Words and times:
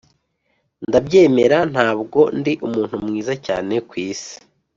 ndabyemera, 0.87 1.57
ntabwo 1.73 2.19
ndi 2.39 2.53
umuntu 2.67 2.95
mwiza 3.03 3.33
cyane 3.45 3.73
kwisi. 3.89 4.33